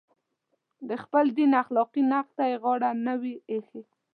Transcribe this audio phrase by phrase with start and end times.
[0.87, 3.81] د خپل دین اخلاقي نقد ته یې غاړه نه وي ایښې.